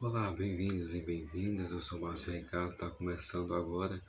Olá, 0.00 0.30
bem-vindos 0.30 0.94
e 0.94 1.00
bem-vindas. 1.00 1.72
Eu 1.72 1.80
sou 1.80 1.98
Márcio 1.98 2.32
Ricardo. 2.32 2.70
Está 2.70 2.88
começando 2.88 3.52
agora 3.52 4.00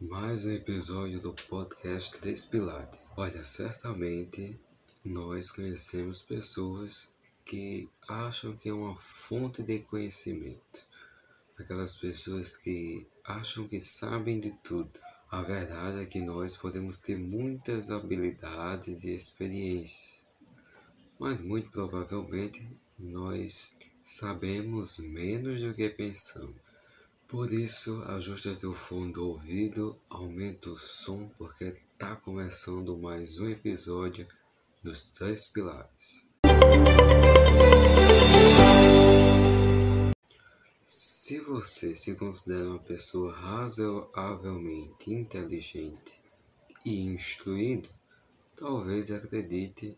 mais 0.00 0.44
um 0.44 0.52
episódio 0.52 1.18
do 1.18 1.32
podcast 1.48 2.16
Três 2.20 2.44
Pilares. 2.44 3.10
Olha, 3.16 3.42
certamente 3.42 4.56
nós 5.04 5.50
conhecemos 5.50 6.22
pessoas 6.22 7.10
que 7.44 7.88
acham 8.08 8.56
que 8.56 8.68
é 8.68 8.72
uma 8.72 8.94
fonte 8.94 9.64
de 9.64 9.80
conhecimento, 9.80 10.84
aquelas 11.58 11.96
pessoas 11.96 12.56
que 12.56 13.04
acham 13.24 13.66
que 13.66 13.80
sabem 13.80 14.38
de 14.38 14.52
tudo. 14.62 14.92
A 15.28 15.42
verdade 15.42 16.04
é 16.04 16.06
que 16.06 16.20
nós 16.20 16.56
podemos 16.56 17.00
ter 17.00 17.18
muitas 17.18 17.90
habilidades 17.90 19.02
e 19.02 19.12
experiências, 19.12 20.22
mas 21.18 21.40
muito 21.40 21.68
provavelmente 21.72 22.64
nós 22.96 23.74
sabemos 24.04 24.98
menos 24.98 25.60
do 25.60 25.74
que 25.74 25.88
pensamos. 25.88 26.56
Por 27.28 27.52
isso, 27.52 28.02
ajusta 28.08 28.56
teu 28.56 28.72
fone 28.72 29.12
do 29.12 29.28
ouvido, 29.28 29.96
aumenta 30.08 30.70
o 30.70 30.76
som, 30.76 31.28
porque 31.38 31.76
tá 31.96 32.16
começando 32.16 32.96
mais 32.98 33.38
um 33.38 33.48
episódio 33.48 34.26
dos 34.82 35.10
Três 35.10 35.46
Pilares. 35.46 36.26
Se 40.84 41.38
você 41.38 41.94
se 41.94 42.16
considera 42.16 42.68
uma 42.68 42.80
pessoa 42.80 43.32
razoavelmente 43.32 45.12
inteligente 45.12 46.20
e 46.84 47.02
instruído, 47.02 47.88
talvez 48.56 49.12
acredite 49.12 49.96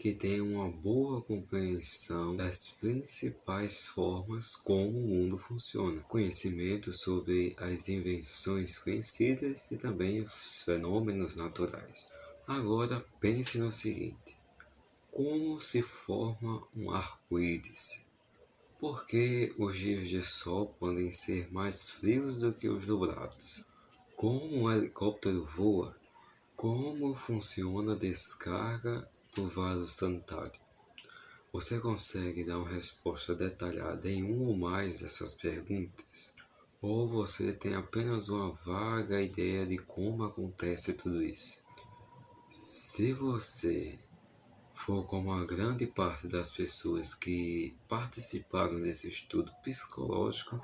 que 0.00 0.14
tenha 0.14 0.42
uma 0.42 0.66
boa 0.66 1.20
compreensão 1.20 2.34
das 2.34 2.70
principais 2.80 3.84
formas 3.84 4.56
como 4.56 4.98
o 4.98 5.06
mundo 5.06 5.36
funciona, 5.36 6.00
conhecimento 6.04 6.90
sobre 6.96 7.54
as 7.58 7.86
invenções 7.90 8.78
conhecidas 8.78 9.70
e 9.70 9.76
também 9.76 10.22
os 10.22 10.62
fenômenos 10.64 11.36
naturais. 11.36 12.14
Agora 12.46 13.04
pense 13.20 13.58
no 13.58 13.70
seguinte: 13.70 14.38
como 15.12 15.60
se 15.60 15.82
forma 15.82 16.66
um 16.74 16.90
arco-íris? 16.90 18.06
Por 18.78 19.04
que 19.04 19.54
os 19.58 19.76
dias 19.76 20.08
de 20.08 20.22
sol 20.22 20.74
podem 20.80 21.12
ser 21.12 21.52
mais 21.52 21.90
frios 21.90 22.38
do 22.38 22.54
que 22.54 22.70
os 22.70 22.86
dobrados? 22.86 23.66
Como 24.16 24.62
um 24.62 24.72
helicóptero 24.72 25.44
voa? 25.44 25.94
Como 26.56 27.14
funciona 27.14 27.92
a 27.92 27.96
descarga 27.96 29.06
do 29.34 29.46
vaso 29.46 29.86
sanitário? 29.88 30.60
Você 31.52 31.80
consegue 31.80 32.44
dar 32.44 32.58
uma 32.58 32.68
resposta 32.68 33.34
detalhada 33.34 34.08
em 34.08 34.22
uma 34.22 34.50
ou 34.50 34.56
mais 34.56 35.00
dessas 35.00 35.34
perguntas? 35.34 36.32
Ou 36.80 37.08
você 37.08 37.52
tem 37.52 37.74
apenas 37.74 38.28
uma 38.28 38.52
vaga 38.52 39.20
ideia 39.20 39.66
de 39.66 39.76
como 39.76 40.24
acontece 40.24 40.94
tudo 40.94 41.22
isso? 41.22 41.64
Se 42.48 43.12
você 43.12 43.98
for 44.74 45.04
como 45.04 45.32
a 45.32 45.44
grande 45.44 45.86
parte 45.86 46.26
das 46.26 46.50
pessoas 46.50 47.14
que 47.14 47.76
participaram 47.86 48.80
desse 48.80 49.08
estudo 49.08 49.52
psicológico, 49.62 50.58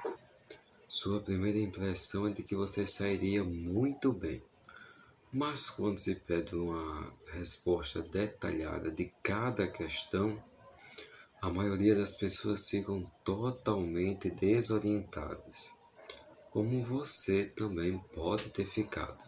sua 0.89 1.21
primeira 1.21 1.59
impressão 1.59 2.27
é 2.27 2.31
de 2.31 2.43
que 2.43 2.55
você 2.55 2.87
sairia 2.87 3.45
muito 3.45 4.13
bem. 4.13 4.43
Mas 5.37 5.69
quando 5.69 5.99
se 5.99 6.15
pede 6.15 6.55
uma 6.55 7.13
resposta 7.27 8.01
detalhada 8.01 8.91
de 8.91 9.13
cada 9.23 9.69
questão, 9.69 10.43
a 11.43 11.51
maioria 11.51 11.95
das 11.95 12.17
pessoas 12.17 12.71
ficam 12.71 13.05
totalmente 13.23 14.31
desorientadas, 14.31 15.75
como 16.51 16.83
você 16.83 17.45
também 17.45 17.99
pode 18.15 18.49
ter 18.49 18.65
ficado. 18.65 19.23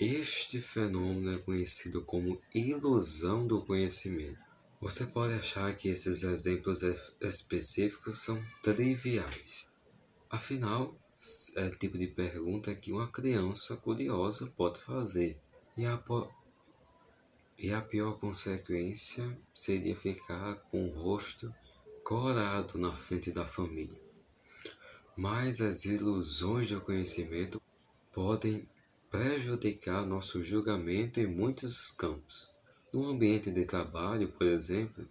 Este 0.00 0.58
fenômeno 0.58 1.34
é 1.34 1.38
conhecido 1.38 2.02
como 2.02 2.40
ilusão 2.54 3.46
do 3.46 3.62
conhecimento. 3.62 4.40
Você 4.80 5.04
pode 5.04 5.34
achar 5.34 5.76
que 5.76 5.90
esses 5.90 6.22
exemplos 6.22 6.80
específicos 7.20 8.22
são 8.22 8.42
triviais. 8.62 9.68
Afinal, 10.30 10.98
é 11.56 11.70
tipo 11.70 11.96
de 11.96 12.08
pergunta 12.08 12.74
que 12.74 12.90
uma 12.90 13.06
criança 13.06 13.76
curiosa 13.76 14.52
pode 14.56 14.80
fazer. 14.80 15.38
E 15.76 15.86
a, 15.86 16.02
e 17.56 17.72
a 17.72 17.80
pior 17.80 18.18
consequência 18.18 19.38
seria 19.54 19.94
ficar 19.94 20.56
com 20.70 20.88
o 20.88 21.02
rosto 21.02 21.54
corado 22.02 22.76
na 22.76 22.92
frente 22.92 23.30
da 23.30 23.46
família. 23.46 24.00
Mas 25.16 25.60
as 25.60 25.84
ilusões 25.84 26.68
do 26.68 26.80
conhecimento 26.80 27.62
podem 28.12 28.68
prejudicar 29.08 30.04
nosso 30.04 30.42
julgamento 30.42 31.20
em 31.20 31.26
muitos 31.26 31.92
campos. 31.92 32.50
No 32.92 33.08
ambiente 33.08 33.50
de 33.50 33.64
trabalho, 33.64 34.28
por 34.32 34.46
exemplo, 34.46 35.06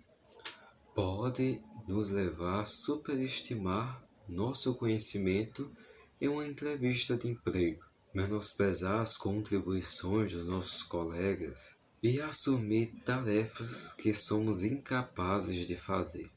pode 0.93 1.63
nos 1.87 2.11
levar 2.11 2.61
a 2.61 2.65
superestimar 2.65 4.03
nosso 4.27 4.75
conhecimento 4.75 5.71
em 6.21 6.27
uma 6.27 6.45
entrevista 6.45 7.17
de 7.17 7.27
emprego, 7.27 7.83
menosprezar 8.13 9.01
as 9.01 9.17
contribuições 9.17 10.33
dos 10.33 10.45
nossos 10.45 10.83
colegas 10.83 11.75
e 12.03 12.21
assumir 12.21 12.93
tarefas 13.03 13.93
que 13.93 14.13
somos 14.13 14.61
incapazes 14.61 15.65
de 15.65 15.75
fazer. 15.75 16.29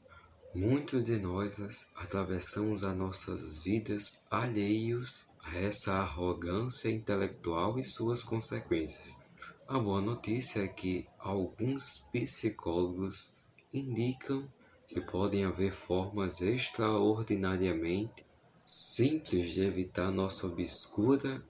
Muitos 0.55 1.03
de 1.03 1.19
nós 1.19 1.91
atravessamos 1.95 2.83
as 2.83 2.97
nossas 2.97 3.59
vidas 3.59 4.23
alheios 4.31 5.27
a 5.43 5.55
essa 5.55 5.93
arrogância 5.93 6.89
intelectual 6.89 7.77
e 7.77 7.83
suas 7.83 8.23
consequências. 8.23 9.19
A 9.67 9.77
boa 9.77 10.01
notícia 10.01 10.63
é 10.63 10.67
que 10.67 11.05
alguns 11.19 12.09
psicólogos 12.11 13.35
indicam 13.71 14.51
que 14.87 14.99
podem 15.01 15.45
haver 15.45 15.71
formas 15.71 16.41
extraordinariamente 16.41 18.24
simples 18.65 19.51
de 19.51 19.61
evitar 19.61 20.11
nossa 20.11 20.47
obscura 20.47 21.43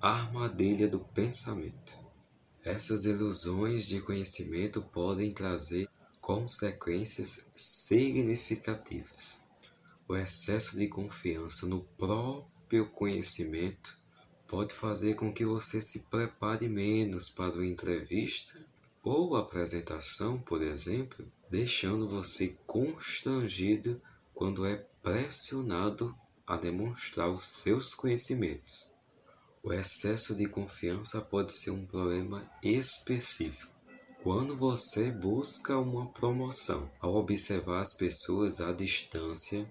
armadilha 0.00 0.88
do 0.88 0.98
pensamento. 0.98 1.94
Essas 2.64 3.04
ilusões 3.04 3.86
de 3.86 4.00
conhecimento 4.00 4.82
podem 4.82 5.30
trazer 5.30 5.88
consequências 6.20 7.46
significativas. 7.54 9.38
O 10.08 10.16
excesso 10.16 10.76
de 10.76 10.88
confiança 10.88 11.66
no 11.66 11.80
próprio 11.96 12.86
conhecimento 12.90 13.96
pode 14.48 14.74
fazer 14.74 15.14
com 15.14 15.32
que 15.32 15.44
você 15.44 15.80
se 15.80 16.00
prepare 16.10 16.68
menos 16.68 17.30
para 17.30 17.54
uma 17.54 17.66
entrevista 17.66 18.58
ou 19.02 19.36
apresentação, 19.36 20.38
por 20.38 20.62
exemplo, 20.62 21.24
deixando 21.48 22.08
você 22.08 22.56
constrangido 22.66 24.00
quando 24.34 24.66
é 24.66 24.76
pressionado 25.00 26.12
a 26.46 26.56
demonstrar 26.56 27.28
os 27.28 27.44
seus 27.44 27.94
conhecimentos. 27.94 28.88
O 29.62 29.72
excesso 29.72 30.34
de 30.34 30.46
confiança 30.46 31.20
pode 31.20 31.52
ser 31.52 31.72
um 31.72 31.84
problema 31.84 32.48
específico. 32.62 33.72
Quando 34.22 34.56
você 34.56 35.10
busca 35.10 35.76
uma 35.78 36.06
promoção, 36.06 36.90
ao 37.00 37.14
observar 37.14 37.80
as 37.80 37.94
pessoas 37.94 38.60
à 38.60 38.72
distância, 38.72 39.66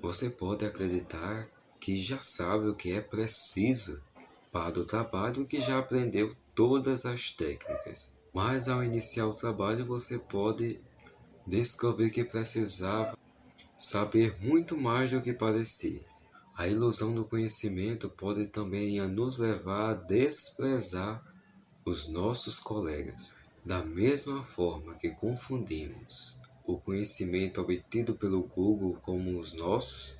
você 0.00 0.28
pode 0.28 0.66
acreditar 0.66 1.46
que 1.80 1.96
já 1.96 2.20
sabe 2.20 2.68
o 2.68 2.74
que 2.74 2.92
é 2.92 3.00
preciso 3.00 4.02
para 4.50 4.78
o 4.78 4.84
trabalho 4.84 5.46
que 5.46 5.60
já 5.60 5.78
aprendeu 5.78 6.34
todas 6.54 7.06
as 7.06 7.30
técnicas. 7.30 8.16
Mas 8.34 8.68
ao 8.68 8.82
iniciar 8.82 9.26
o 9.26 9.34
trabalho 9.34 9.86
você 9.86 10.18
pode 10.18 10.80
descobrir 11.46 12.10
que 12.10 12.24
precisava 12.24 13.16
saber 13.78 14.36
muito 14.40 14.76
mais 14.76 15.12
do 15.12 15.22
que 15.22 15.32
parecia. 15.32 16.07
A 16.58 16.66
ilusão 16.66 17.14
do 17.14 17.24
conhecimento 17.24 18.08
pode 18.08 18.48
também 18.48 19.00
nos 19.06 19.38
levar 19.38 19.90
a 19.90 19.94
desprezar 19.94 21.24
os 21.84 22.08
nossos 22.08 22.58
colegas. 22.58 23.32
Da 23.64 23.84
mesma 23.84 24.42
forma 24.42 24.96
que 24.96 25.10
confundimos 25.10 26.36
o 26.66 26.76
conhecimento 26.76 27.60
obtido 27.60 28.16
pelo 28.16 28.42
Google 28.42 28.94
com 29.02 29.38
os 29.38 29.54
nossos, 29.54 30.16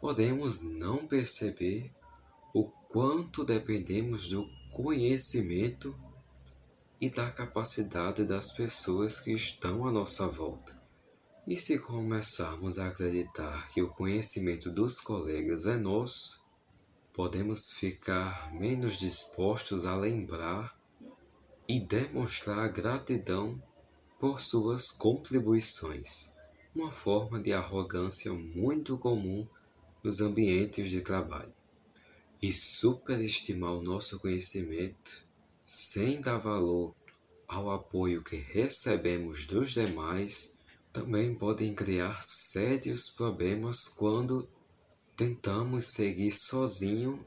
podemos 0.00 0.64
não 0.64 1.06
perceber 1.06 1.92
o 2.52 2.64
quanto 2.64 3.44
dependemos 3.44 4.30
do 4.30 4.44
conhecimento 4.72 5.94
e 7.00 7.08
da 7.08 7.30
capacidade 7.30 8.24
das 8.24 8.50
pessoas 8.50 9.20
que 9.20 9.30
estão 9.30 9.86
à 9.86 9.92
nossa 9.92 10.26
volta. 10.26 10.77
E 11.50 11.58
se 11.58 11.78
começarmos 11.78 12.78
a 12.78 12.88
acreditar 12.88 13.70
que 13.72 13.80
o 13.80 13.88
conhecimento 13.88 14.68
dos 14.68 15.00
colegas 15.00 15.64
é 15.64 15.78
nosso, 15.78 16.38
podemos 17.14 17.72
ficar 17.72 18.52
menos 18.52 18.98
dispostos 18.98 19.86
a 19.86 19.96
lembrar 19.96 20.76
e 21.66 21.80
demonstrar 21.80 22.70
gratidão 22.70 23.58
por 24.20 24.42
suas 24.42 24.90
contribuições. 24.90 26.30
uma 26.76 26.92
forma 26.92 27.40
de 27.40 27.50
arrogância 27.54 28.30
muito 28.30 28.98
comum 28.98 29.48
nos 30.04 30.20
ambientes 30.20 30.90
de 30.90 31.00
trabalho. 31.00 31.54
E 32.42 32.52
superestimar 32.52 33.72
o 33.72 33.82
nosso 33.82 34.20
conhecimento 34.20 35.24
sem 35.64 36.20
dar 36.20 36.36
valor 36.36 36.94
ao 37.48 37.70
apoio 37.70 38.22
que 38.22 38.36
recebemos 38.36 39.46
dos 39.46 39.70
demais 39.70 40.57
também 40.92 41.34
podem 41.34 41.74
criar 41.74 42.20
sérios 42.22 43.10
problemas 43.10 43.88
quando 43.88 44.48
tentamos 45.16 45.92
seguir 45.92 46.32
sozinho 46.32 47.24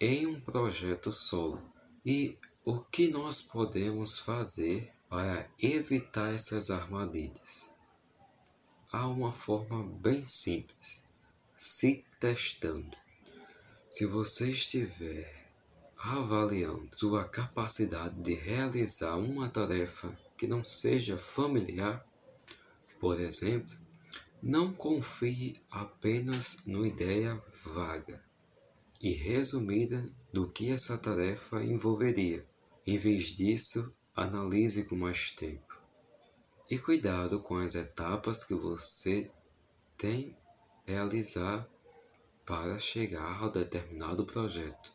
em 0.00 0.26
um 0.26 0.40
projeto 0.40 1.12
solo. 1.12 1.62
E 2.04 2.36
o 2.64 2.80
que 2.80 3.08
nós 3.08 3.42
podemos 3.42 4.18
fazer 4.18 4.90
para 5.08 5.48
evitar 5.58 6.34
essas 6.34 6.70
armadilhas? 6.70 7.68
Há 8.90 9.06
uma 9.06 9.32
forma 9.32 9.82
bem 10.00 10.24
simples: 10.24 11.04
se 11.56 12.04
testando. 12.18 12.96
Se 13.90 14.06
você 14.06 14.50
estiver 14.50 15.44
avaliando 15.96 16.88
sua 16.96 17.24
capacidade 17.24 18.20
de 18.22 18.34
realizar 18.34 19.16
uma 19.16 19.48
tarefa 19.48 20.12
que 20.36 20.46
não 20.46 20.62
seja 20.62 21.16
familiar, 21.16 22.04
por 23.04 23.20
exemplo, 23.20 23.76
não 24.42 24.72
confie 24.72 25.60
apenas 25.70 26.62
numa 26.64 26.88
ideia 26.88 27.38
vaga 27.66 28.18
e 28.98 29.12
resumida 29.12 30.08
do 30.32 30.48
que 30.48 30.72
essa 30.72 30.96
tarefa 30.96 31.62
envolveria. 31.62 32.42
Em 32.86 32.96
vez 32.96 33.36
disso, 33.36 33.94
analise 34.16 34.84
com 34.84 34.96
mais 34.96 35.32
tempo. 35.32 35.78
E 36.70 36.78
cuidado 36.78 37.40
com 37.40 37.56
as 37.58 37.74
etapas 37.74 38.42
que 38.42 38.54
você 38.54 39.30
tem 39.98 40.34
realizar 40.86 41.68
para 42.46 42.78
chegar 42.78 43.42
ao 43.42 43.50
determinado 43.50 44.24
projeto. 44.24 44.90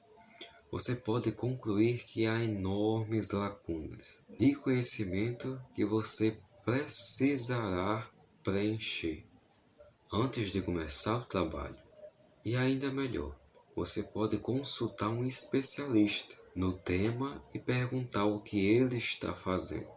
Você 0.71 0.95
pode 0.95 1.31
concluir 1.31 2.03
que 2.05 2.25
há 2.25 2.43
enormes 2.43 3.29
lacunas 3.29 4.23
de 4.39 4.55
conhecimento 4.55 5.61
que 5.75 5.85
você 5.85 6.35
precisará 6.69 8.07
preencher 8.43 9.25
antes 10.13 10.51
de 10.51 10.61
começar 10.61 11.17
o 11.17 11.25
trabalho. 11.25 11.75
E 12.45 12.55
ainda 12.55 12.91
melhor, 12.91 13.35
você 13.75 14.03
pode 14.03 14.37
consultar 14.37 15.09
um 15.09 15.25
especialista 15.25 16.35
no 16.55 16.71
tema 16.73 17.43
e 17.55 17.57
perguntar 17.57 18.25
o 18.25 18.39
que 18.39 18.67
ele 18.67 18.97
está 18.97 19.33
fazendo. 19.33 19.89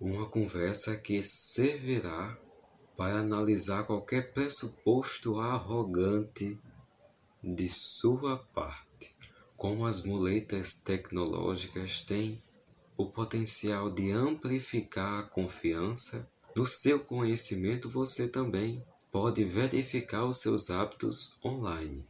Uma 0.00 0.28
conversa 0.28 0.96
que 0.96 1.20
servirá 1.24 2.38
para 2.96 3.18
analisar 3.18 3.82
qualquer 3.82 4.32
pressuposto 4.32 5.40
arrogante 5.40 6.56
de 7.42 7.68
sua 7.68 8.38
parte. 8.54 9.12
Como 9.56 9.84
as 9.84 10.04
muletas 10.04 10.74
tecnológicas 10.84 12.00
têm 12.00 12.40
o 12.96 13.06
potencial 13.06 13.90
de 13.90 14.10
amplificar 14.10 15.20
a 15.20 15.22
confiança 15.22 16.28
no 16.54 16.64
seu 16.64 16.98
conhecimento, 17.00 17.90
você 17.90 18.28
também 18.28 18.82
pode 19.12 19.44
verificar 19.44 20.24
os 20.24 20.40
seus 20.40 20.70
hábitos 20.70 21.38
online. 21.44 22.06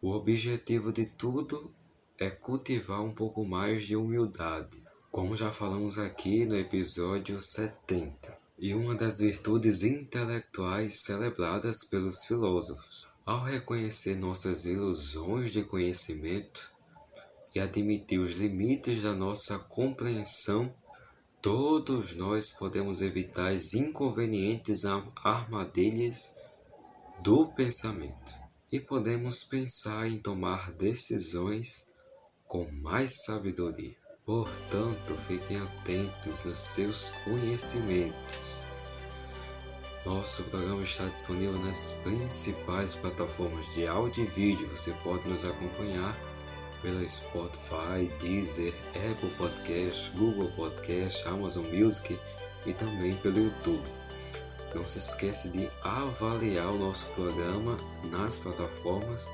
O 0.00 0.10
objetivo 0.12 0.92
de 0.92 1.06
tudo 1.06 1.72
é 2.18 2.30
cultivar 2.30 3.02
um 3.02 3.12
pouco 3.12 3.44
mais 3.44 3.84
de 3.84 3.96
humildade, 3.96 4.82
como 5.10 5.36
já 5.36 5.50
falamos 5.50 5.98
aqui 5.98 6.44
no 6.44 6.56
episódio 6.56 7.42
70, 7.42 8.38
e 8.58 8.72
uma 8.74 8.94
das 8.94 9.18
virtudes 9.18 9.82
intelectuais 9.82 11.02
celebradas 11.02 11.84
pelos 11.90 12.24
filósofos. 12.24 13.08
Ao 13.26 13.42
reconhecer 13.42 14.16
nossas 14.16 14.64
ilusões 14.64 15.52
de 15.52 15.62
conhecimento 15.62 16.71
e 17.54 17.60
admitir 17.60 18.18
os 18.18 18.32
limites 18.32 19.02
da 19.02 19.14
nossa 19.14 19.58
compreensão, 19.58 20.72
todos 21.40 22.16
nós 22.16 22.50
podemos 22.50 23.02
evitar 23.02 23.52
as 23.52 23.74
inconvenientes 23.74 24.84
armadilhas 25.22 26.34
do 27.20 27.48
pensamento 27.48 28.32
e 28.70 28.80
podemos 28.80 29.44
pensar 29.44 30.08
em 30.08 30.18
tomar 30.18 30.72
decisões 30.72 31.90
com 32.46 32.70
mais 32.70 33.24
sabedoria. 33.24 33.96
Portanto, 34.24 35.14
fiquem 35.26 35.58
atentos 35.58 36.46
aos 36.46 36.58
seus 36.58 37.10
conhecimentos. 37.24 38.62
Nosso 40.06 40.44
programa 40.44 40.82
está 40.82 41.06
disponível 41.06 41.58
nas 41.58 42.00
principais 42.02 42.94
plataformas 42.94 43.72
de 43.74 43.86
áudio 43.86 44.24
e 44.24 44.28
vídeo. 44.28 44.68
Você 44.68 44.92
pode 45.04 45.28
nos 45.28 45.44
acompanhar 45.44 46.16
pela 46.82 47.06
Spotify, 47.06 48.10
Deezer, 48.20 48.74
Apple 49.10 49.30
Podcast, 49.38 50.10
Google 50.10 50.50
Podcast, 50.50 51.26
Amazon 51.28 51.64
Music 51.66 52.18
e 52.66 52.72
também 52.74 53.14
pelo 53.14 53.38
YouTube. 53.38 53.88
Não 54.74 54.86
se 54.86 54.98
esqueça 54.98 55.48
de 55.48 55.68
avaliar 55.82 56.68
o 56.68 56.78
nosso 56.78 57.06
programa 57.12 57.78
nas 58.10 58.38
plataformas 58.38 59.30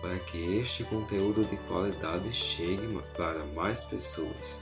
para 0.00 0.18
que 0.18 0.58
este 0.58 0.84
conteúdo 0.84 1.44
de 1.44 1.56
qualidade 1.58 2.32
chegue 2.32 2.88
para 3.16 3.44
mais 3.46 3.84
pessoas. 3.84 4.60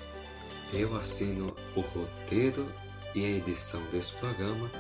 Eu 0.73 0.97
assino 0.97 1.55
o 1.75 1.81
roteiro 1.81 2.73
e 3.15 3.25
a 3.25 3.29
edição 3.29 3.83
desse 3.91 4.15
programa 4.17 4.71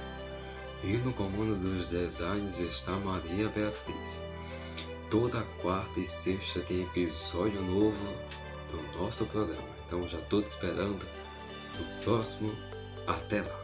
e 0.84 0.96
no 0.98 1.12
comando 1.12 1.56
dos 1.56 1.90
designs 1.90 2.58
está 2.58 2.92
Maria 2.92 3.48
Beatriz. 3.48 4.24
Toda 5.10 5.42
quarta 5.60 5.98
e 5.98 6.06
sexta 6.06 6.60
tem 6.60 6.82
episódio 6.82 7.60
novo 7.62 8.14
do 8.70 8.80
nosso 8.96 9.26
programa. 9.26 9.68
Então 9.84 10.06
já 10.06 10.18
estou 10.18 10.40
te 10.40 10.46
esperando 10.46 11.04
no 11.76 12.02
próximo. 12.04 12.54
Até 13.08 13.42
lá! 13.42 13.59